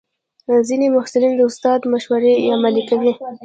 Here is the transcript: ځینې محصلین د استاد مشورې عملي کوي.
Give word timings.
ځینې 0.67 0.87
محصلین 0.95 1.33
د 1.35 1.41
استاد 1.49 1.79
مشورې 1.93 2.33
عملي 2.55 2.83
کوي. 2.89 3.11